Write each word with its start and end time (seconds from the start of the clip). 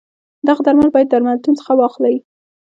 دغه 0.47 0.61
درمل 0.65 0.89
باید 0.93 1.11
درملتون 1.11 1.53
څخه 1.59 1.71
واخلی. 1.75 2.15